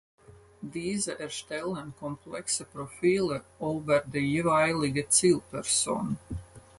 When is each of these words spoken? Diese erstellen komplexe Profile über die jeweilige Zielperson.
Diese 0.63 1.19
erstellen 1.19 1.93
komplexe 1.99 2.65
Profile 2.65 3.43
über 3.59 3.99
die 3.99 4.17
jeweilige 4.17 5.07
Zielperson. 5.07 6.17